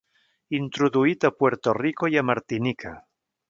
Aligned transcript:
Introduït 0.59 1.29
a 1.29 1.31
Puerto 1.43 1.77
Rico 1.81 2.13
i 2.15 2.21
a 2.23 2.25
Martinica. 2.33 2.99